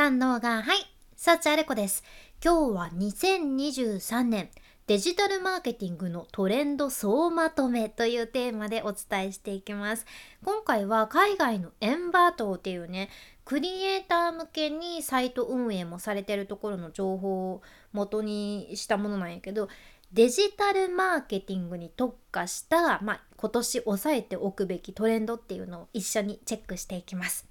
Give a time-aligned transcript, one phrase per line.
[0.00, 0.78] 三能がはい
[1.14, 2.02] サチアレコです
[2.42, 4.48] 今日は2023年
[4.86, 10.06] デジタルマーケティングのトレンド総まとめというテーマでお伝えしていきます
[10.42, 13.10] 今回は海外のエンバートっていうね
[13.44, 17.60] クリエイター向けにサイト運営もされてるところの情報を
[17.92, 19.68] 元にしたものなんやけど
[20.14, 27.49] デジタルマーケティングに特化した、まあ、今年押さえておくべきトレンドっていうのを一緒にチェックしていきます。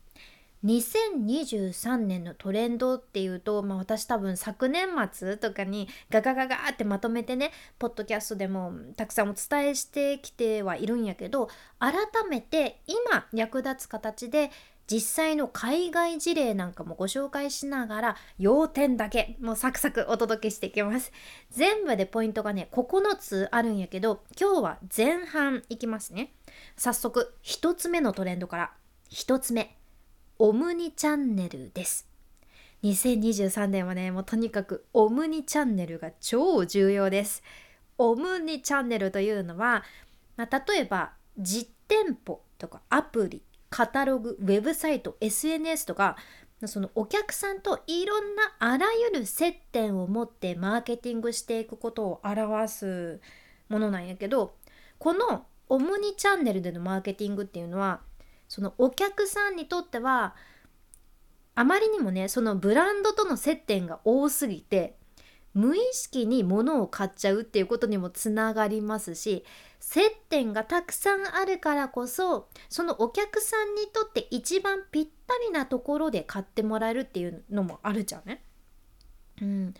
[0.65, 11.93] 2023年のトレンドっていうと、まあ、私多分昨年末とかにガガガガってまとめてねポッドキャストでもたくさんお伝えしてきてはいるんやけど改
[12.29, 14.51] めて今役立つ形で
[14.91, 21.11] 実際の海外事例なんかもご紹介しながら要点だけもうサクサクお届けしていきます。
[21.51, 26.33] 全部でポイントがね9つあるんやけど今日は前半いきますね。
[26.75, 28.71] 早速1つ目のトレンドから。
[29.11, 29.78] 1つ目。
[30.41, 32.07] オムニチャンネルです。
[32.83, 37.43] 2023年はねもうとにかくオムニチャンネルが超重要です。
[37.97, 39.83] オムニチャンネルというのは、
[40.37, 46.15] まあ、例えば実店舗とかアプリカタログウェブサイト SNS とか
[46.65, 53.19] そのお客さんといろんなあらゆる接点を持ってマーケティングしていくことを表す
[53.67, 54.55] ものなんやけど
[54.99, 57.99] このオムニチャンネルでのマーケティングっていうのは
[58.49, 60.35] そのお客さんにとっては
[61.55, 64.97] あまりにもねそのブランドとの接点が多すぎて
[65.53, 69.45] 無意識に物を買っちゃうっていうことにもつながりますし
[69.79, 78.43] 接点がたくさんあるからこそそのお客さんにとって一番ぴったりなところで買ってもらえるっていうのもあるじゃんね。
[79.41, 79.73] うん、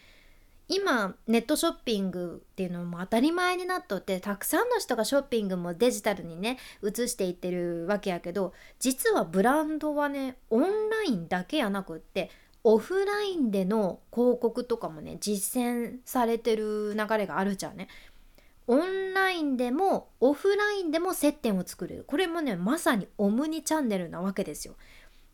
[0.69, 12.29] 今ネットショッピングっていうのも当たり前になっとってたくさんの人がショッピングもデジタルにね移していってるわけやけど実はブランドはねオンラインだけやなくって
[12.63, 17.87] オフラインでの広告とかもね実践されてる流れがあるじゃんね。
[18.67, 24.75] オンラインでもオフラインでも接点を作るこれもねまさにオムニチャンネルなわけですよ。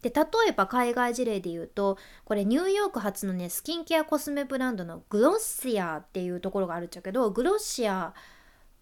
[0.06, 8.14] で例えば海外事例で言うとこれニューヨーク発のねスキンケアコスメブランドの Glossier っていうところがあるっちゃけど Glossier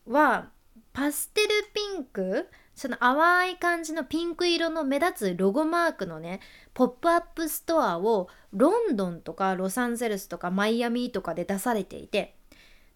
[0.06, 0.50] は
[0.92, 6.42] パステルピンクその淡い感じのピンク色の目立つロゴマークのね
[6.74, 12.36] ポップアップストアをロンドンとかロサンゼルスとかマイアミとかで出されていて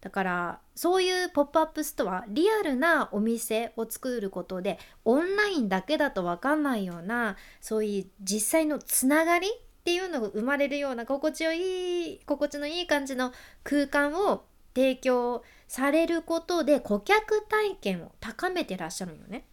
[0.00, 9.50] だからそういうポップアップストアリアルなお店を作ることでオンラインだけだと分かんないようなそういう実際のつながりっ
[9.84, 13.32] ていうのが生まれるような心地よい心地のいい感じの
[13.64, 14.44] 空間を
[14.74, 19.46] 提供されることで顧客体験を高めてらっしゃるよね。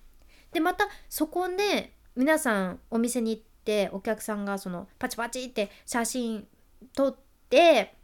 [0.51, 6.47] でまたそこで皆さんお店に行ってお客さんがそのパチパチって写真
[6.93, 7.15] 撮っ
[7.49, 7.95] て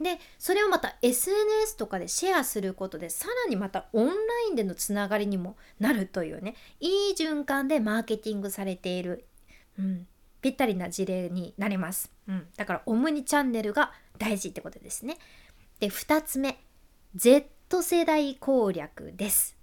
[0.00, 4.12] でそれをまた SNS とかでシェアすることでさらにまたオンラ
[4.48, 9.26] インでのつながりにもなるというねいい循環でマーケティングされている、
[9.78, 10.06] うん、
[10.40, 15.18] ぴったりな事例になります、うん、だからオムニチャンネルが大事ってことですね。
[15.80, 16.58] で2つ目
[17.14, 19.56] Z 世代攻略です。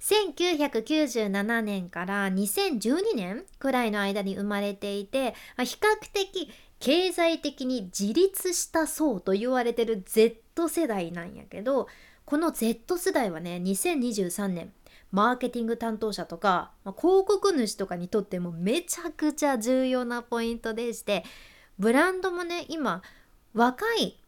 [0.00, 6.50] 1997年から2012年くらいの間に生まれていて、比較的
[6.80, 11.88] 経済的に自立した層と言われてる Z 世代なんやけど
[12.24, 14.72] この Z 世代はね2023年
[15.10, 21.24] マーケティング担当者とか、広告主とかにとってもめちゃくちゃ重要なポイントでして
[21.78, 23.02] ブランドもね今
[23.54, 24.20] 若い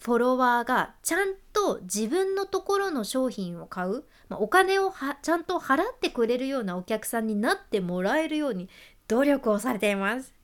[0.00, 4.92] フォロワーがちゃんと自分のところの商品を買う、まあ、お金を
[5.22, 8.68] ちゃんと払ってくれるようなお客さんになってもらえるように
[9.08, 10.34] 努力をされています。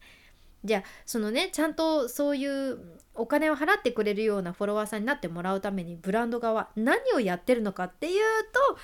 [0.66, 2.78] じゃあそのねちゃんとそういう
[3.14, 8.22] お金を払ってくれるようなフォロワーさんになってもらうためにブランド側何をやってるのかっていう
[8.52, 8.78] と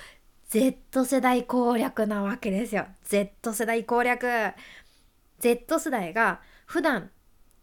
[0.49, 2.85] Z 世代攻略なわけですよ。
[3.03, 4.53] Z 世代攻略。
[5.39, 7.09] Z 世代が普段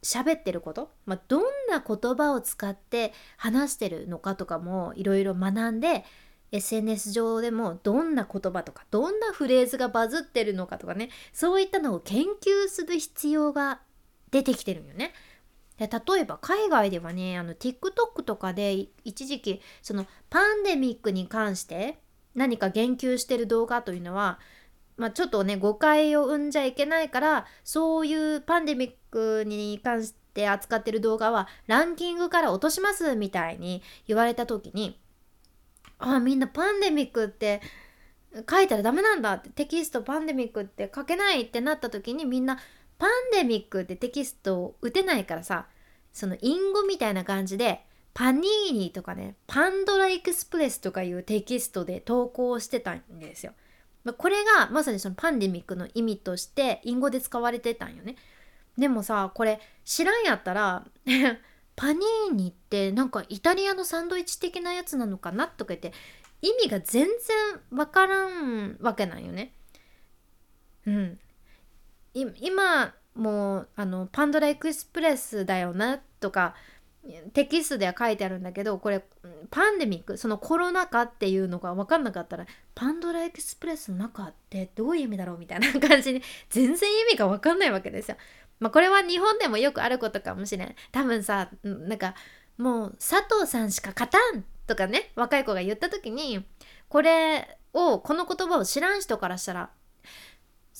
[0.02, 6.04] 喋ってること、まあ、どんな言葉を使って話してるのかとかもいろいろ学んで
[6.52, 13.80] SNS 上でもどんな言葉とかどんなフレーズがバズってるのかとかねそういったのを研究する必要が
[14.30, 15.12] 出てきてるんよね。
[15.78, 21.98] で例えば海外ではねあの TikTok とかで一時期そのパンデミックに関して
[22.34, 24.38] 何か言及してる動画というのは、
[24.98, 35.00] まあ、ちょっとね誤解を生んじゃいけないからそういうパンデミックに関して扱ってる動画はランキングから落としますみたいに言われた時に
[35.98, 37.62] あみんなパンデミックって
[38.48, 42.58] 書いたらダメなんだってテキストパンデミックって書けないってなった時にみんな
[43.00, 45.66] パンデミックってテキストを打てないからさ
[46.12, 47.80] その隠語みたいな感じで
[48.12, 53.52] パニーニとかねパンドラエクスプレスとかいうテキストで投稿してたんですよ。
[54.16, 58.16] これがまさにそのパンデミックの意味として隠語で使われてたんよね。
[58.76, 60.86] でもさこれ知らんやったら
[61.76, 65.94] パニーニってなんかイタリアのサンドイッチ的なやつなのかなとか言って
[66.42, 69.54] 意味が全然わからんわけなんよね。
[70.86, 71.20] うん。
[72.14, 76.54] 今もうあのパンドラエクスプレスだよなとか
[77.32, 79.02] テキストでは書いてあるんだけどこれ
[79.50, 88.16] パンデミックそのコロナ禍っていうのが分かんなかったらパンドラエクスプレスの中ってどういう意味だろうみたいな 感じに全然意味が分かんないわけですよ。
[88.58, 90.74] まあこれは日本でもよくあることかもしれん。
[90.92, 92.14] 多分さなんか
[92.58, 96.44] もう佐藤さんしか勝たんとかね若い子が言った時に
[96.88, 99.70] これをこの言葉を知らん人からしたら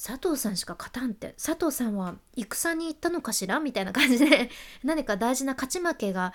[0.02, 1.34] 佐藤さんしか勝たんって。
[1.36, 3.60] 佐藤さんは戦に行ったのかしら？
[3.60, 4.48] みたいな感じで。
[4.82, 6.32] 何か大事な勝ち負けが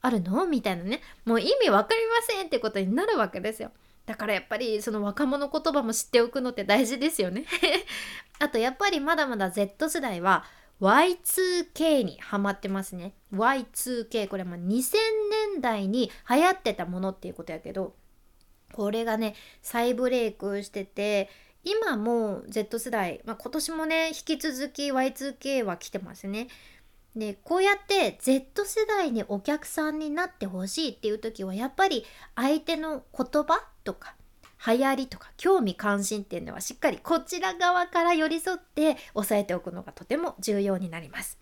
[0.00, 0.46] あるの？
[0.46, 1.00] みたいなね。
[1.24, 3.70] もう意味わかりませんってことになるわけですよ。
[4.04, 7.44] だからやっぱりその若者言葉も知っておくのって大事ですよね。
[8.40, 10.44] あとやっぱりまだまだ Z 世代は
[10.80, 13.14] Y2K にハマってますね。
[13.32, 14.96] Y2K これも2000
[15.52, 17.94] 年代に流行ってたものっていうことやけど
[18.72, 21.30] これがね再ブレイクしてて
[21.64, 26.48] 今も Z 世代、まあ、今年もね引き続き Y2K は来てますね。
[27.16, 34.14] でこうやって Z 世代にお客さんになってほしいっていう時はやっぱり相手の言葉とか
[34.66, 41.38] 流行りとか興味関心っていうのはしっかりこちら側から寄り添って押さえておくのがとても重要になります。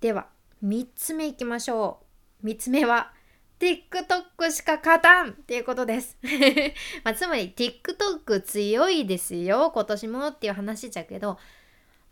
[0.00, 0.28] では
[0.64, 2.00] 3つ目いきましょ
[2.42, 2.46] う。
[2.46, 3.12] 3つ目は
[3.58, 6.18] TikTok しか勝たんっていうことです。
[7.04, 11.38] まあ、つまり TikTok 強いですよ今年もっていう話じゃけど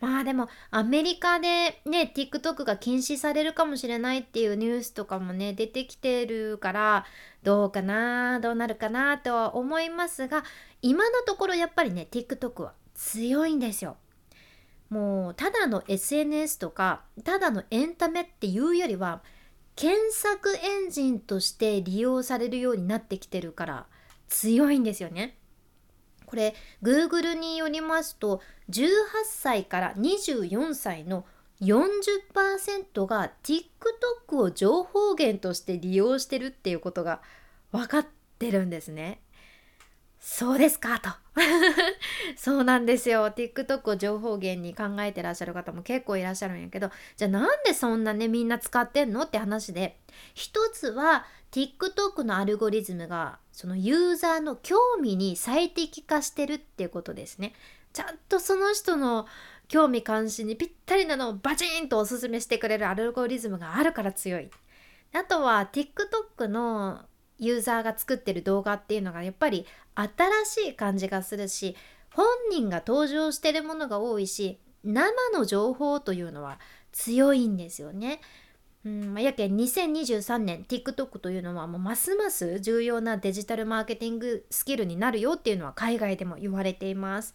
[0.02, 7.06] まあでもアメリカでね TikTok が禁止されるかもしれないっていうニュースとかもね出てきてるから
[7.44, 10.42] どうかなどうなるかなとは思いますが
[10.82, 13.96] 今のところやっぱりね TikTok は強いんですよ。
[14.90, 19.22] もうただの SNS とかただのエンタメっていうよりは
[19.74, 23.86] 検索エンジンとして利用されるようになってきてるから
[24.28, 25.38] 強いんですよね。
[26.26, 28.40] これ Google によりますと
[28.70, 28.90] 18
[29.24, 31.26] 歳から24歳の
[31.60, 37.20] 40%が TikTok を情報源として利用してるっていうことが
[37.70, 38.06] 分かっ
[38.38, 39.20] てるんですね。
[40.24, 41.10] そうですかと。
[42.38, 43.26] そうなんですよ。
[43.26, 49.98] TikTok を情報源に考えてらっしゃる方も結構いらっしゃるんやけどじゃあなんでそんなねみんな使ってんのって話で。
[50.34, 57.52] 一つは TikTok のアルゴリズムがそのユーザーの興味に最適化してるっていうことですね。
[57.92, 59.26] ちゃんとその人の
[59.66, 64.48] 興味関心にぴったりなのをバチンとおすすめしてくれるアルゴリズムがあるから強い。
[65.14, 67.06] あとは TikTok の
[67.42, 71.76] ユーザーが作ってる動画っていうのがやっぱり新しい感じがするし
[72.14, 76.60] 本人が登場してるものが多いし生の情報というのは
[76.92, 78.20] 強いんですよね。
[78.84, 87.34] うんやけん2023年 TikTok というのはもうますます重要なデジタルマーケティングスキルになるよっていうのは海外でも言われています。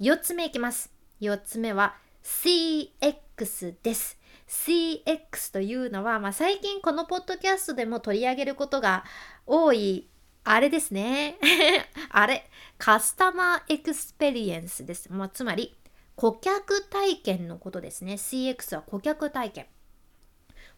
[0.00, 0.92] 4つ目いきます。
[1.20, 4.17] 4つ目は CX です。
[4.48, 9.04] CX というのは、まあ、最近このポッドキャストでも取り上げることが
[9.46, 10.08] 多い
[10.50, 11.36] あれですね。
[12.08, 15.12] あれ、カスタマーエクスペリエンスです。
[15.12, 15.76] まあ、つまり、
[16.16, 18.14] 顧客体験のことですね。
[18.14, 19.66] CX は顧客体験。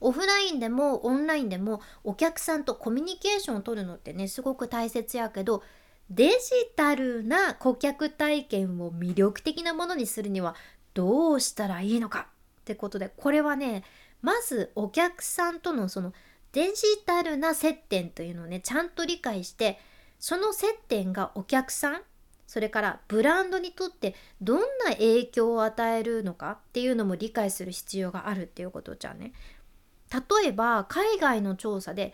[0.01, 5.63] オフラインでもオンラインでもお客さんとコミュニケーションを取るのってね、すごく大切やけど、
[6.11, 6.37] デジ
[6.75, 10.57] タルな顧客体験を魅力的なものにするには
[10.95, 12.27] どうしたらいいのか
[12.61, 13.83] ってことでこれはね
[14.23, 16.13] まずお客さんとのその
[16.53, 19.79] デジタルな接点というのをねちゃんと理解して
[20.19, 22.03] その接点がお客さん
[22.47, 29.33] それからブランドにとってどんな影響を与えるのかっていうのも理解する必要があるっていうことじゃね。
[30.13, 32.13] 例えば海外の調査で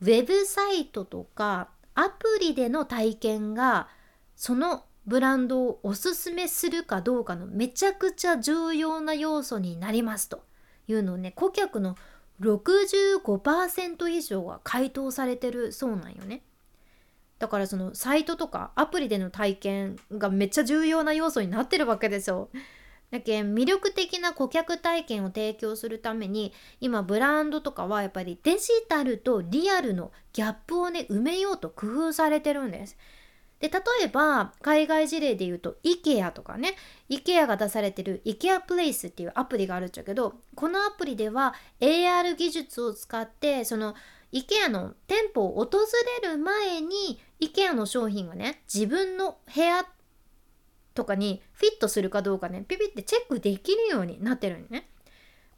[0.00, 3.88] ウェブサイトとかアプリでの体験が
[4.36, 10.44] そのブランドをおすすめするかどうかのめちゃくちゃ重要な要素になりますと
[10.88, 11.96] いうのをね顧客の
[12.40, 16.42] 65%以上が回答されてるそうなんよね。
[17.38, 22.48] だからそのサイトとかアプリでの体験がめっちゃ重要な要素になってるわけですよ。
[23.10, 32.96] だけ魅力的な顧客体験を提供するために今ブランドとかはやっぱりデジタルとリアルのギャップをね埋めようと工夫されてるんです。
[33.60, 36.74] で例えば海外事例で言うと IKEA とかね
[37.08, 43.94] IKEA が出されてる IKEA プレイスっていうアプリがあるんだけどこのアプリでは AR 技術を使ってその
[44.32, 45.78] IKEA の店舗を訪
[46.22, 49.86] れる前に IKEA の商品がね自分の部屋
[50.94, 54.88] とかにフィットするかどうかねピピってチェックできるようになってるんね。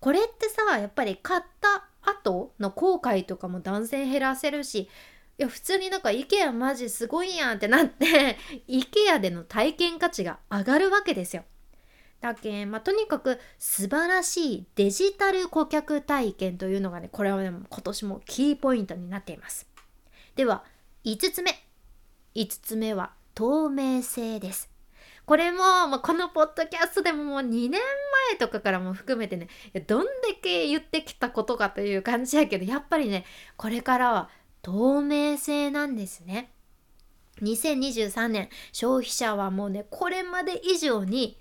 [0.00, 4.88] これってさやっぱり買った後の後悔とかも断然減らせるし
[5.38, 8.36] いや普通になんか IKEA マジすごいやんってなって
[8.68, 11.44] IKEA での体験価値が上がるわけですよ。
[12.20, 19.68] だけまあ、とにかく素晴らしいデジタル顧客体験というのがねこれはね今年もキーポイントになっています。
[20.34, 20.64] では
[21.04, 21.52] 5つ目
[22.34, 24.68] 5つ目は透明性です。
[25.26, 27.80] これも、まあ、このポッドキャストでももう2年前
[28.38, 29.48] とかからも含めてね
[29.86, 33.26] どんだけ言ってきたことかという感じやけどやっぱりね
[33.58, 34.30] これからは
[34.62, 36.50] 透明性なんですね。
[37.42, 41.38] 2023年消費者はもうねこれまで以上に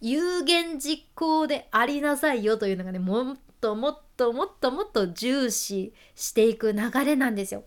[0.00, 7.64] 有言実行でありなさいよというのがねもっともっともっともっと重視していく流れなんですよ。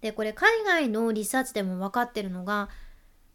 [0.00, 2.70] でこれ海外のリサーチでも分かってるのが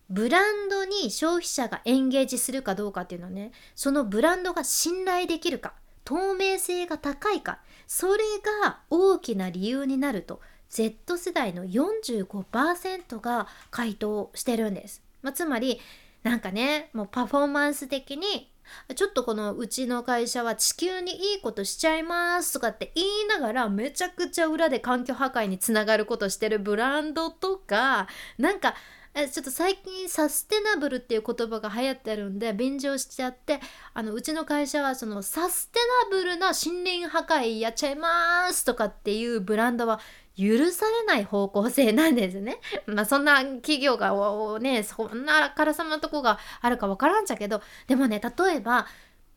[0.10, 5.74] ブランドに消費者がエンゲージするかどうかっていうのはねそのブランドが信頼できるか
[6.04, 8.24] 透明性が高いかそれ
[8.64, 15.02] が大きな理由になると Z 世代の45%が回答してるんです。
[15.22, 15.80] まあ、つまり
[16.24, 18.50] なんかねもうパフォーマンス的に
[18.96, 28.08] ちょっとこのうちの会社は地球にいいことしちゃいますとかって言いながらめちゃくちゃ裏で環境破壊につながることしてるブランドとか
[28.38, 28.76] なんか
[29.16, 33.62] ちょっと最近サステナブルっていう言葉が流行ってるんで便乗しちゃって
[33.94, 35.80] あのうちの会社はそのサステ
[36.10, 40.02] ナブルな森林破壊やっちゃいますとかっていうブランドは
[40.38, 42.60] 許されない方向性なんですね。
[42.88, 44.14] まあそんな企業が
[44.60, 48.88] ねそんなあからさまとこがあるかわからんじゃけどでもね例えば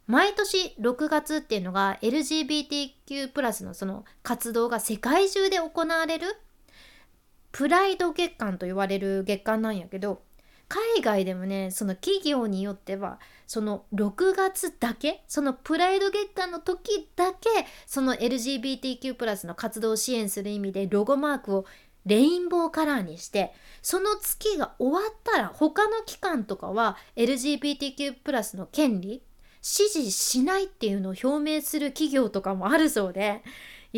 [0.06, 6.36] 毎年6月っていうのが LGBTQ+ のその活動が世界中で行われる
[7.52, 10.22] プライド月間と言われる月間なんやけど
[10.68, 17.48] 海外でもねその企業によってはその6月だけそのプライド月間の時だけ
[17.86, 21.64] その LGBTQ+ の活動を支援する意味でロゴマークを
[22.04, 29.22] レインボーカラーにしてその月が終わったら他の機関とかは LGBTQ+ の権利
[29.62, 33.42] 支持しないっていうのを表明する企業とかもあるそうで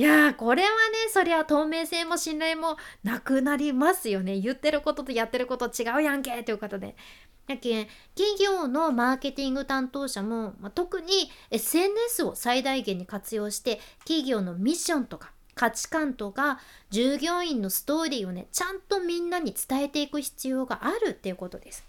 [0.00, 0.74] いやーこれはね
[1.12, 6.96] そりゃ透明性も信頼もなくなりますよね言ってることとやってること違うやんけということで。
[7.46, 21.84] やけ企業のマーケティング担当者も、まあ、特に SNS を最大限に活用して企業のミッションとか価値観とか従業員のストーリーをねちゃんとみんなに伝えていく必要があるっていうことです。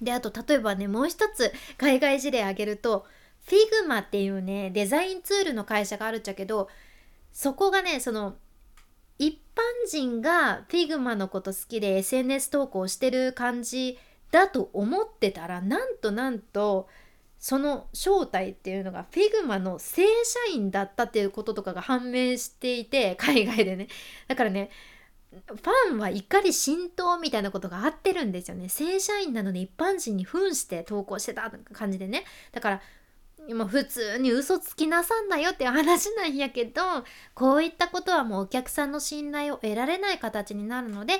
[0.00, 3.04] であと例えばねもう一つ海外事例挙げると
[3.46, 6.68] Figma っていうねデザインツールの会社があるっちゃけど
[7.32, 8.36] そこがねその
[9.18, 13.98] 一般人が Figma のこと好きで SNS 投稿してる感じ
[14.30, 16.88] だと思ってたらなんとなんと
[17.38, 23.88] その正体っていうのが Figma の正社員だったっていうこととかが判明していて海外でね。
[24.28, 24.70] だからね
[25.30, 28.68] ファンは怒り浸透みたいなことがあってるんですよね。
[28.68, 32.24] 正社員なのに一般人に扮して投稿してた感じでね。
[32.52, 32.82] だから
[33.48, 36.82] 今普通に嘘つきなさんなよっていう話なんやけど
[37.34, 41.14] こういったことはもうお客さんの信頼を得られない形になるので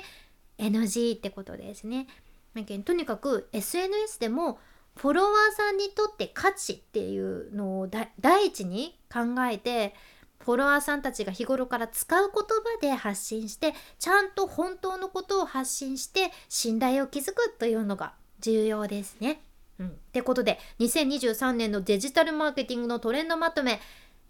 [0.57, 2.07] NG ってことですね。
[2.85, 4.59] とにかく SNS でも
[4.95, 7.87] フォロワーさんにとって価値っていうのを
[8.19, 9.95] 第一に考えて
[10.39, 19.41] フォロワーさんたちが日頃から使う言葉で発信してちゃんと本当のことを発信して信頼を築くというのが重要ですね。
[19.81, 23.79] うん、ってことで2023年のデジタルマーケティングのトレンドまとめ。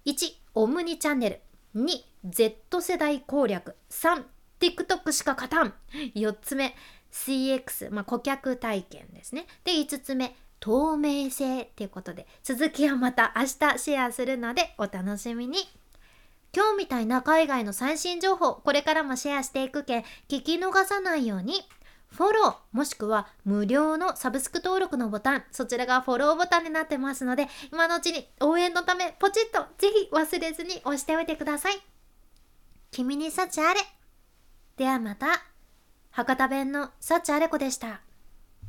[0.05, 0.15] 1
[0.55, 1.41] オムニチャンネル。
[1.75, 3.75] 2Z 世代攻略。
[3.89, 5.73] 3TikTok しか勝たん。
[6.15, 6.73] 4つ目
[7.11, 9.45] CX、まあ、顧客体験ですね。
[9.65, 12.25] で5つ目透明性っていうことで。
[12.43, 15.59] 続きはまた明日シェアするのでお楽しみに。
[16.53, 21.61] 今日みたいな海外の最新情報これからもシェアしていくけん聞き逃さないように。
[22.11, 31.79] フォローもしくは無料のサブスク登録のボタンそちらがフォローボタンになってますので今のうちに応援のためポチッとぜひ忘れずに押しておいてください。
[32.91, 33.79] 君に幸あれ。
[34.75, 35.27] ではまた。
[36.11, 38.01] 博多弁の幸あれ子でした。